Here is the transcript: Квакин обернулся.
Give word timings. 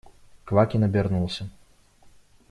Квакин 0.45 0.83
обернулся. 0.83 1.47